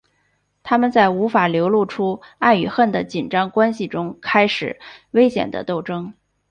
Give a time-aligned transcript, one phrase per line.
[0.63, 4.79] 他们在无法流露出爱与恨的紧张关系中开始
[5.11, 6.13] 危险的争斗。